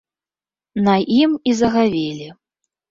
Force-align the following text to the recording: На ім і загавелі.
На 0.89 0.95
ім 1.21 1.37
і 1.53 1.57
загавелі. 1.61 2.27